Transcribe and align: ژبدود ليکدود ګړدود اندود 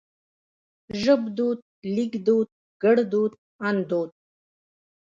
ژبدود 1.01 1.59
ليکدود 1.95 2.47
ګړدود 2.81 3.31
اندود 3.67 4.09